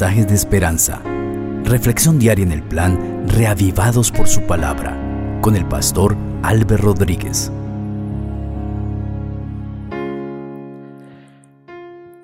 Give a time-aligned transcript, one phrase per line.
[0.00, 1.02] de esperanza.
[1.64, 4.98] Reflexión diaria en el plan Reavivados por su palabra
[5.42, 7.52] con el pastor Álvaro Rodríguez.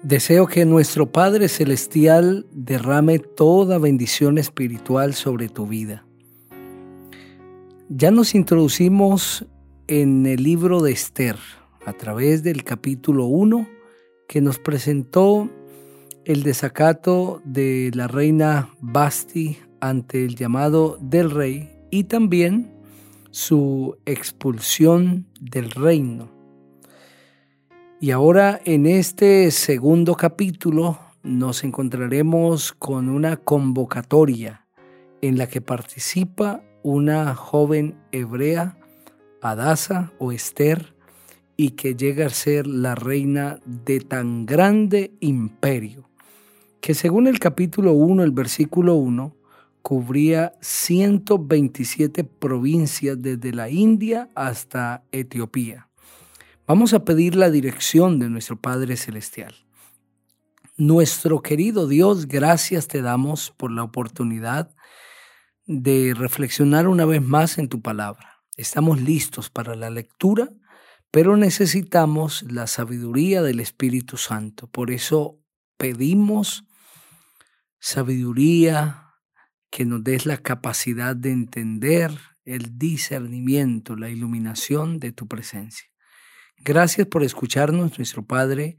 [0.03, 6.07] Deseo que nuestro Padre Celestial derrame toda bendición espiritual sobre tu vida.
[7.91, 9.45] Ya nos introducimos
[9.89, 11.37] en el libro de Esther
[11.85, 13.69] a través del capítulo 1
[14.27, 15.51] que nos presentó
[16.29, 22.71] el desacato de la reina Basti ante el llamado del rey y también
[23.31, 26.31] su expulsión del reino.
[27.99, 34.67] Y ahora en este segundo capítulo nos encontraremos con una convocatoria
[35.23, 38.77] en la que participa una joven hebrea,
[39.41, 40.95] Adasa o Esther,
[41.57, 46.08] y que llega a ser la reina de tan grande imperio
[46.81, 49.37] que según el capítulo 1, el versículo 1,
[49.83, 55.89] cubría 127 provincias desde la India hasta Etiopía.
[56.67, 59.55] Vamos a pedir la dirección de nuestro Padre Celestial.
[60.77, 64.75] Nuestro querido Dios, gracias te damos por la oportunidad
[65.67, 68.43] de reflexionar una vez más en tu palabra.
[68.57, 70.51] Estamos listos para la lectura,
[71.11, 74.67] pero necesitamos la sabiduría del Espíritu Santo.
[74.67, 75.39] Por eso
[75.79, 76.68] pedimos
[77.79, 79.05] sabiduría,
[79.71, 82.11] que nos des la capacidad de entender
[82.45, 85.89] el discernimiento, la iluminación de tu presencia.
[86.57, 88.79] Gracias por escucharnos, nuestro Padre.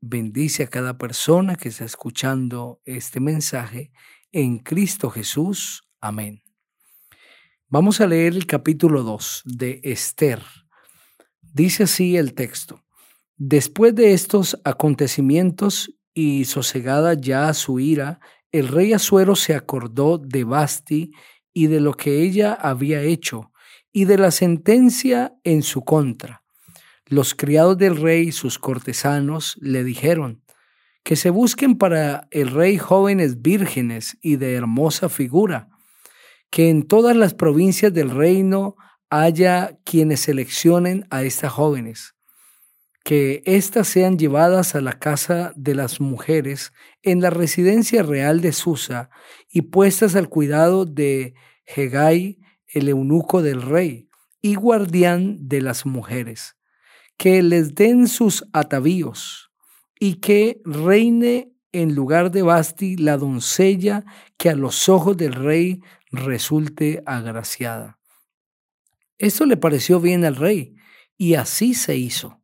[0.00, 3.92] Bendice a cada persona que está escuchando este mensaje
[4.32, 5.88] en Cristo Jesús.
[6.00, 6.42] Amén.
[7.68, 10.42] Vamos a leer el capítulo 2 de Esther.
[11.40, 12.84] Dice así el texto.
[13.36, 20.44] Después de estos acontecimientos, y sosegada ya su ira, el rey Asuero se acordó de
[20.44, 21.12] Basti
[21.52, 23.52] y de lo que ella había hecho,
[23.92, 26.42] y de la sentencia en su contra.
[27.04, 30.42] Los criados del rey y sus cortesanos le dijeron,
[31.04, 35.68] que se busquen para el rey jóvenes vírgenes y de hermosa figura,
[36.48, 38.76] que en todas las provincias del reino
[39.10, 42.15] haya quienes seleccionen a estas jóvenes
[43.06, 46.72] que éstas sean llevadas a la casa de las mujeres
[47.04, 49.10] en la residencia real de Susa
[49.48, 51.34] y puestas al cuidado de
[51.66, 54.08] Hegai, el eunuco del rey
[54.42, 56.56] y guardián de las mujeres,
[57.16, 59.52] que les den sus atavíos
[60.00, 64.04] y que reine en lugar de Basti la doncella
[64.36, 65.80] que a los ojos del rey
[66.10, 68.00] resulte agraciada.
[69.16, 70.74] Esto le pareció bien al rey
[71.16, 72.42] y así se hizo.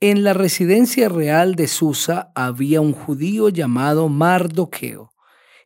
[0.00, 5.10] En la residencia real de Susa había un judío llamado Mardoqueo.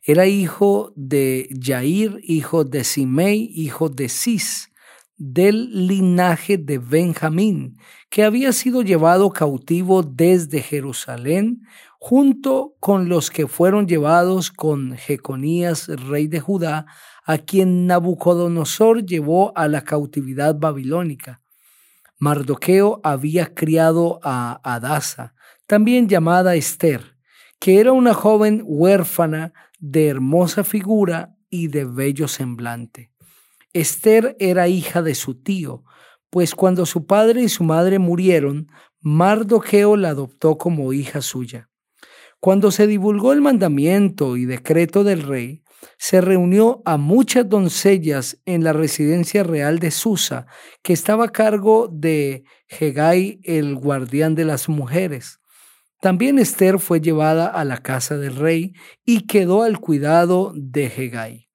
[0.03, 4.71] Era hijo de Jair, hijo de Simei, hijo de Cis,
[5.19, 7.77] del linaje de Benjamín,
[8.09, 11.61] que había sido llevado cautivo desde Jerusalén,
[11.99, 16.87] junto con los que fueron llevados con Jeconías, rey de Judá,
[17.27, 21.42] a quien Nabucodonosor llevó a la cautividad babilónica.
[22.23, 25.35] Mardoqueo había criado a Adasa,
[25.67, 27.17] también llamada Esther,
[27.59, 33.11] que era una joven huérfana de hermosa figura y de bello semblante.
[33.73, 35.83] Esther era hija de su tío,
[36.31, 38.69] pues cuando su padre y su madre murieron,
[39.01, 41.71] Mardoqueo la adoptó como hija suya.
[42.39, 45.62] Cuando se divulgó el mandamiento y decreto del rey,
[45.99, 50.47] se reunió a muchas doncellas en la residencia real de Susa,
[50.83, 55.41] que estaba a cargo de Hegai, el guardián de las mujeres.
[56.01, 58.73] También Esther fue llevada a la casa del rey
[59.05, 61.49] y quedó al cuidado de Hegai.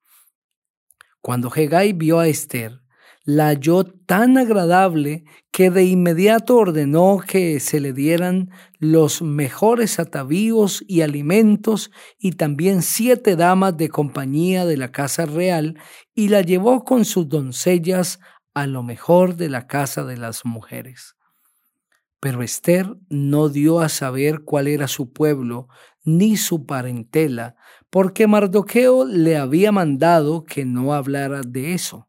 [1.20, 2.80] Cuando Hegai vio a Esther,
[3.28, 10.82] la halló tan agradable que de inmediato ordenó que se le dieran los mejores atavíos
[10.88, 15.78] y alimentos y también siete damas de compañía de la casa real
[16.14, 18.18] y la llevó con sus doncellas
[18.54, 21.14] a lo mejor de la casa de las mujeres.
[22.20, 25.68] Pero Esther no dio a saber cuál era su pueblo
[26.02, 27.56] ni su parentela,
[27.90, 32.07] porque Mardoqueo le había mandado que no hablara de eso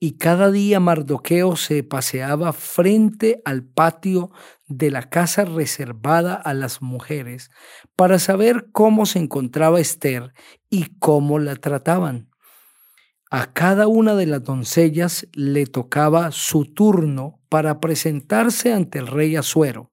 [0.00, 4.30] y cada día Mardoqueo se paseaba frente al patio
[4.66, 7.50] de la casa reservada a las mujeres
[7.96, 10.32] para saber cómo se encontraba Esther
[10.68, 12.28] y cómo la trataban.
[13.30, 19.36] A cada una de las doncellas le tocaba su turno para presentarse ante el rey
[19.36, 19.90] Asuero.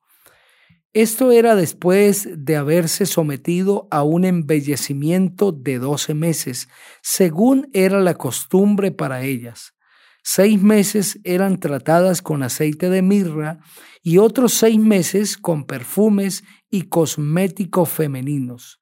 [0.94, 6.68] Esto era después de haberse sometido a un embellecimiento de doce meses,
[7.02, 9.74] según era la costumbre para ellas.
[10.24, 13.60] Seis meses eran tratadas con aceite de mirra
[14.04, 18.82] y otros seis meses con perfumes y cosméticos femeninos.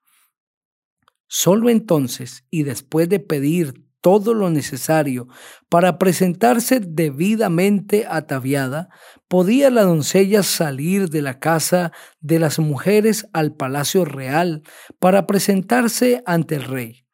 [1.27, 5.27] Solo entonces, y después de pedir todo lo necesario
[5.69, 8.89] para presentarse debidamente ataviada,
[9.27, 14.63] podía la doncella salir de la casa de las mujeres al palacio real
[14.99, 17.05] para presentarse ante el rey.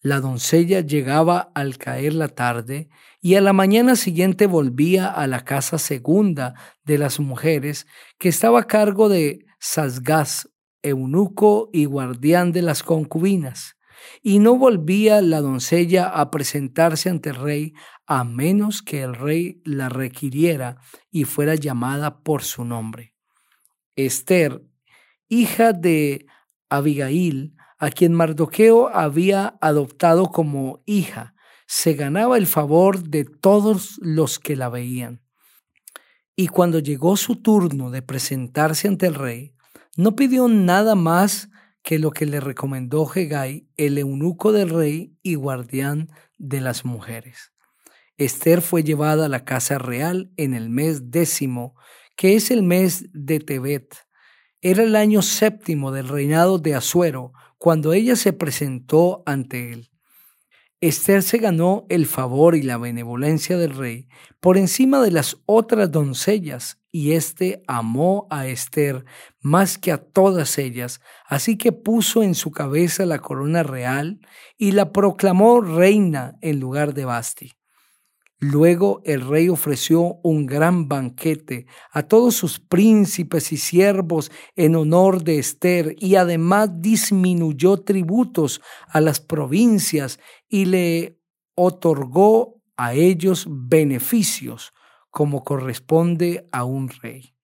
[0.00, 2.88] La doncella llegaba al caer la tarde
[3.26, 7.88] y a la mañana siguiente volvía a la casa segunda de las mujeres
[8.20, 10.48] que estaba a cargo de Sasgaz,
[10.80, 13.74] eunuco y guardián de las concubinas
[14.22, 17.72] y no volvía la doncella a presentarse ante el rey
[18.06, 20.76] a menos que el rey la requiriera
[21.10, 23.16] y fuera llamada por su nombre.
[23.96, 24.62] Esther,
[25.28, 26.26] hija de
[26.68, 31.34] Abigail, a quien Mardoqueo había adoptado como hija,
[31.66, 35.22] se ganaba el favor de todos los que la veían.
[36.36, 39.54] Y cuando llegó su turno de presentarse ante el rey,
[39.96, 41.48] no pidió nada más
[41.82, 47.52] que lo que le recomendó Hegai, el eunuco del rey y guardián de las mujeres.
[48.18, 51.74] Esther fue llevada a la casa real en el mes décimo,
[52.16, 53.94] que es el mes de Tebet.
[54.60, 59.90] Era el año séptimo del reinado de Asuero, cuando ella se presentó ante él.
[60.86, 64.08] Esther se ganó el favor y la benevolencia del rey
[64.40, 69.04] por encima de las otras doncellas, y éste amó a Esther
[69.40, 74.20] más que a todas ellas, así que puso en su cabeza la corona real
[74.56, 77.52] y la proclamó reina en lugar de Basti.
[78.38, 85.24] Luego el rey ofreció un gran banquete a todos sus príncipes y siervos en honor
[85.24, 91.18] de Esther y además disminuyó tributos a las provincias y le
[91.54, 94.74] otorgó a ellos beneficios
[95.10, 97.34] como corresponde a un rey.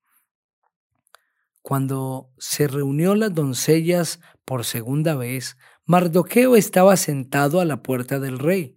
[1.62, 5.56] Cuando se reunió las doncellas por segunda vez,
[5.86, 8.76] Mardoqueo estaba sentado a la puerta del rey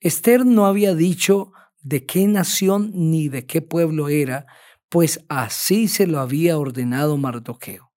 [0.00, 1.52] Esther no había dicho
[1.82, 4.46] de qué nación ni de qué pueblo era,
[4.88, 7.90] pues así se lo había ordenado Mardoqueo.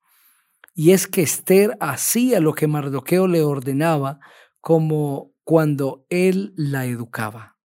[0.74, 4.20] Y es que Esther hacía lo que Mardoqueo le ordenaba,
[4.60, 7.58] como cuando él la educaba.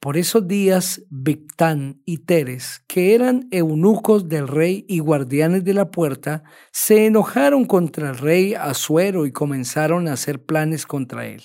[0.00, 5.90] Por esos días, Victán y Teres, que eran eunucos del rey y guardianes de la
[5.90, 6.42] puerta,
[6.72, 11.42] se enojaron contra el rey Asuero y comenzaron a hacer planes contra él.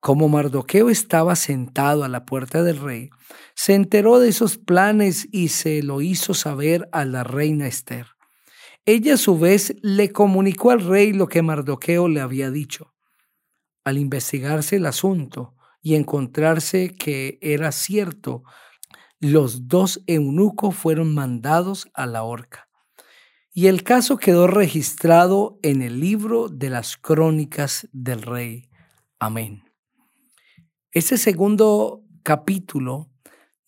[0.00, 3.10] Como Mardoqueo estaba sentado a la puerta del rey,
[3.54, 8.06] se enteró de esos planes y se lo hizo saber a la reina Esther.
[8.86, 12.94] Ella a su vez le comunicó al rey lo que Mardoqueo le había dicho.
[13.84, 18.42] Al investigarse el asunto y encontrarse que era cierto,
[19.18, 22.68] los dos eunucos fueron mandados a la horca.
[23.52, 28.70] Y el caso quedó registrado en el libro de las crónicas del rey.
[29.18, 29.69] Amén.
[30.92, 33.12] Ese segundo capítulo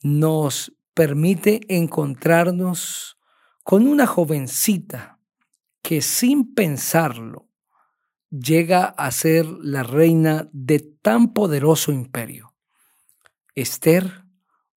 [0.02, 3.16] nos permite encontrarnos
[3.62, 5.20] con una jovencita
[5.82, 7.48] que sin pensarlo
[8.28, 12.56] llega a ser la reina de tan poderoso imperio.
[13.54, 14.24] Esther,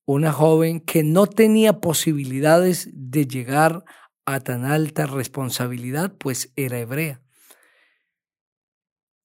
[0.06, 3.84] una joven que no tenía posibilidades de llegar
[4.24, 7.24] a tan alta responsabilidad, pues era hebrea.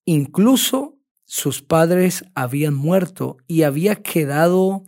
[0.06, 0.99] Incluso
[1.32, 4.82] sus padres habían muerto y había quedado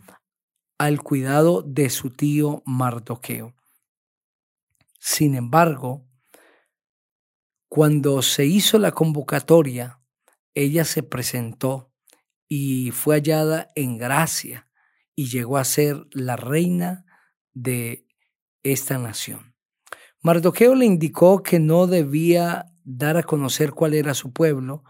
[0.77, 3.55] al cuidado de su tío Mardoqueo.
[4.99, 6.05] Sin embargo,
[7.69, 10.01] cuando se hizo la convocatoria,
[10.53, 11.93] ella se presentó
[12.49, 14.69] y fue hallada en gracia
[15.15, 17.05] y llegó a ser la reina
[17.53, 18.05] de
[18.65, 19.55] esta nación.
[20.23, 24.83] Mardoqueo le indicó que no debía dar a conocer cuál era su pueblo,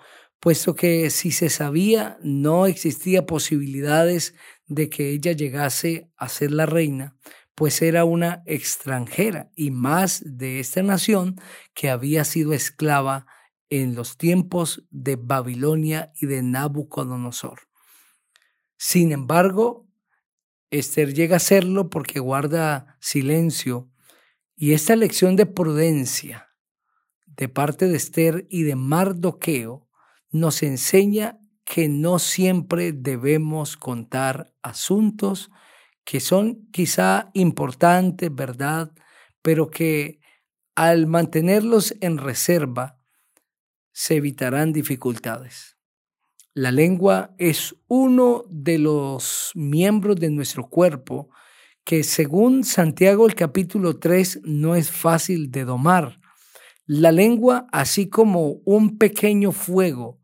[0.42, 4.34] puesto que si se sabía no existía posibilidades
[4.66, 7.16] de que ella llegase a ser la reina,
[7.54, 11.40] pues era una extranjera y más de esta nación
[11.74, 13.24] que había sido esclava
[13.70, 17.60] en los tiempos de Babilonia y de Nabucodonosor.
[18.76, 19.88] Sin embargo,
[20.70, 23.92] Esther llega a serlo porque guarda silencio
[24.56, 26.48] y esta lección de prudencia
[27.26, 29.88] de parte de Esther y de Mardoqueo
[30.32, 35.50] nos enseña que no siempre debemos contar asuntos
[36.04, 38.92] que son quizá importantes, ¿verdad?
[39.42, 40.20] Pero que
[40.74, 42.98] al mantenerlos en reserva,
[43.92, 45.76] se evitarán dificultades.
[46.54, 51.28] La lengua es uno de los miembros de nuestro cuerpo
[51.84, 56.20] que según Santiago el capítulo 3 no es fácil de domar.
[56.86, 60.21] La lengua, así como un pequeño fuego,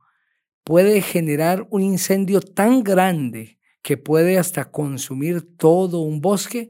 [0.69, 6.69] puede generar un incendio tan grande que puede hasta consumir todo un bosque,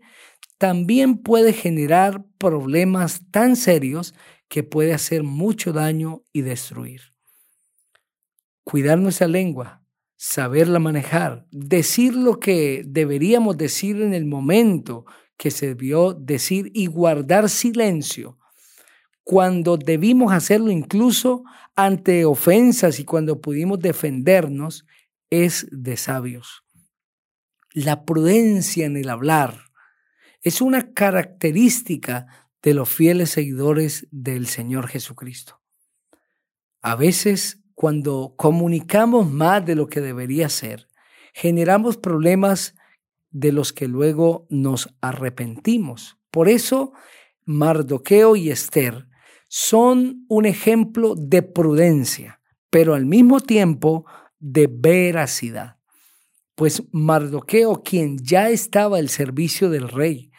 [0.57, 4.15] también puede generar problemas tan serios
[4.47, 7.13] que puede hacer mucho daño y destruir.
[8.63, 9.83] Cuidar nuestra lengua,
[10.15, 16.87] saberla manejar, decir lo que deberíamos decir en el momento que se debió decir y
[16.87, 18.39] guardar silencio
[19.31, 21.45] cuando debimos hacerlo incluso
[21.77, 24.87] ante ofensas y cuando pudimos defendernos,
[25.29, 26.65] es de sabios.
[27.75, 29.65] La prudencia en el hablar
[30.41, 35.61] es una característica de los fieles seguidores del Señor Jesucristo.
[36.81, 40.89] A veces, cuando comunicamos más de lo que debería ser,
[41.35, 42.77] generamos problemas
[43.31, 46.17] de los que luego nos arrepentimos.
[46.31, 46.95] Por eso,
[47.45, 49.08] Mardoqueo y Esther
[49.49, 52.41] son un ejemplo de prudencia,
[52.71, 54.05] pero al mismo tiempo
[54.39, 55.77] de veracidad.
[56.55, 60.31] Pues Mardoqueo, quien ya estaba al servicio del rey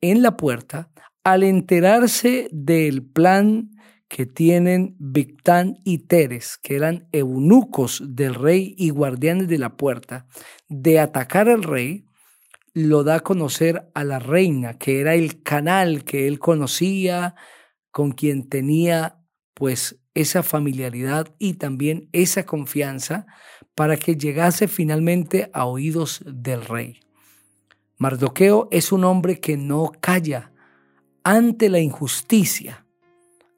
[0.00, 0.90] en la puerta,
[1.24, 3.70] al enterarse del plan
[4.08, 10.26] que tienen Victán y Teres, que eran eunucos del rey y guardianes de la puerta,
[10.68, 12.04] de atacar al rey,
[12.74, 17.34] lo da a conocer a la reina, que era el canal que él conocía,
[17.92, 19.18] con quien tenía
[19.54, 23.26] pues esa familiaridad y también esa confianza
[23.74, 27.00] para que llegase finalmente a oídos del rey.
[27.98, 30.50] Mardoqueo es un hombre que no calla
[31.22, 32.84] ante la injusticia,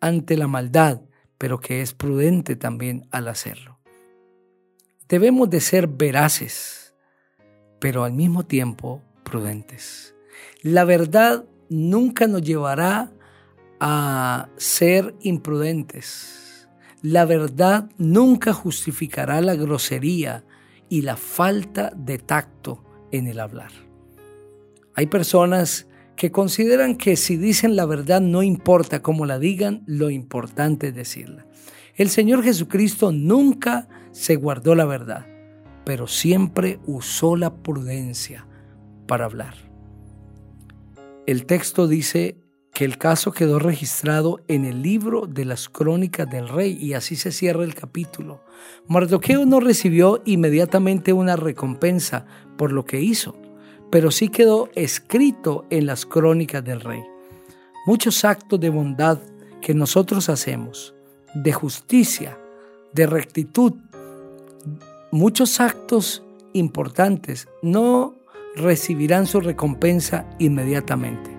[0.01, 1.01] ante la maldad,
[1.39, 3.79] pero que es prudente también al hacerlo.
[5.09, 6.95] Debemos de ser veraces,
[7.81, 10.15] pero al mismo tiempo prudentes.
[10.63, 13.14] La verdad nunca nos llevará
[13.87, 16.71] a ser imprudentes.
[17.03, 20.47] La verdad nunca justificará la grosería
[20.89, 23.73] y la falta de tacto en el hablar.
[24.95, 25.87] Hay personas
[26.17, 30.95] que consideran que si dicen la verdad no importa cómo la digan, lo importante es
[30.95, 31.47] decirla.
[31.95, 35.27] El Señor Jesucristo nunca se guardó la verdad,
[35.85, 38.47] pero siempre usó la prudencia
[39.07, 39.57] para hablar.
[41.27, 42.44] El texto dice
[42.75, 47.15] que el caso quedó registrado en el libro de las crónicas del rey y así
[47.15, 48.41] se cierra el capítulo.
[48.89, 52.27] Mardoqueo no recibió inmediatamente una recompensa
[52.59, 53.37] por lo que hizo,
[53.93, 57.01] pero sí quedó escrito en las crónicas del rey.
[57.87, 59.21] Muchos actos de bondad
[59.63, 60.97] que nosotros hacemos,
[61.33, 62.37] de justicia,
[62.93, 63.75] de rectitud,
[65.13, 68.17] muchos actos importantes no
[68.57, 71.34] recibirán su recompensa inmediatamente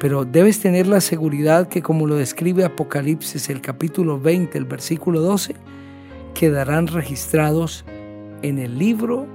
[0.00, 5.20] pero debes tener la seguridad que como lo describe Apocalipsis el capítulo 20, el versículo
[5.20, 5.54] 12,
[6.34, 7.84] quedarán registrados
[8.42, 9.26] en el libro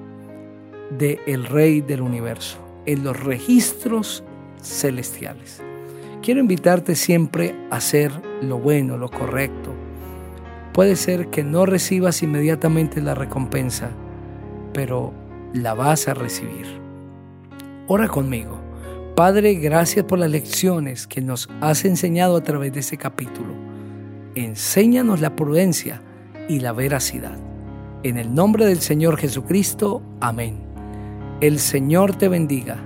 [0.98, 4.24] de el Rey del Universo, en los registros
[4.62, 5.62] celestiales.
[6.22, 9.74] Quiero invitarte siempre a hacer lo bueno, lo correcto.
[10.72, 13.92] Puede ser que no recibas inmediatamente la recompensa,
[14.72, 15.14] pero
[15.54, 16.66] la vas a recibir.
[17.88, 18.63] Ora conmigo.
[19.16, 23.54] Padre, gracias por las lecciones que nos has enseñado a través de este capítulo.
[24.34, 26.02] Enséñanos la prudencia
[26.50, 27.38] y la veracidad.
[28.02, 30.64] En el nombre del Señor Jesucristo, amén.
[31.42, 32.78] El Señor te bendiga.